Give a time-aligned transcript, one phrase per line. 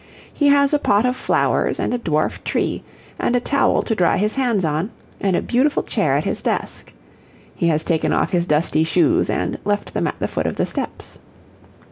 [0.33, 2.83] He has a pot of flowers and a dwarf tree,
[3.19, 4.89] and a towel to dry his hands on,
[5.19, 6.91] and a beautiful chair at his desk.
[7.53, 10.65] He has taken off his dusty shoes and left them at the foot of the
[10.65, 11.19] steps.